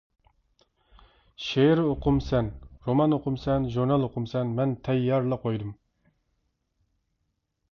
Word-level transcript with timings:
شېئىر 1.47 1.81
ئوقۇمسەن، 1.83 2.49
رومان 2.87 3.13
ئوقۇمسەن، 3.17 3.67
ژۇرنال 3.75 4.07
ئوقۇمسەن 4.07 4.55
مەن 4.61 4.75
تەييارلا 4.89 5.41
قويدۇم. 5.45 5.77